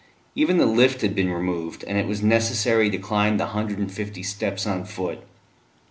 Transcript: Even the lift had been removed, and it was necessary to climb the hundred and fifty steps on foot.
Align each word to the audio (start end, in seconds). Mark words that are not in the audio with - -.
Even 0.33 0.57
the 0.57 0.65
lift 0.65 1.01
had 1.01 1.13
been 1.13 1.29
removed, 1.29 1.83
and 1.87 1.95
it 1.95 2.07
was 2.07 2.23
necessary 2.23 2.89
to 2.89 2.97
climb 2.97 3.37
the 3.37 3.45
hundred 3.45 3.77
and 3.77 3.91
fifty 3.91 4.23
steps 4.23 4.65
on 4.65 4.83
foot. 4.83 5.19